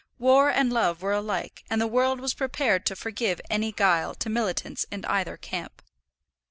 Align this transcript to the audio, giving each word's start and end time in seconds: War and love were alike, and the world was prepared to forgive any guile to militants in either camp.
War 0.17 0.49
and 0.49 0.73
love 0.73 1.03
were 1.03 1.11
alike, 1.11 1.63
and 1.69 1.79
the 1.79 1.85
world 1.85 2.19
was 2.19 2.33
prepared 2.33 2.87
to 2.87 2.95
forgive 2.95 3.39
any 3.51 3.71
guile 3.71 4.15
to 4.15 4.31
militants 4.31 4.83
in 4.89 5.05
either 5.05 5.37
camp. 5.37 5.83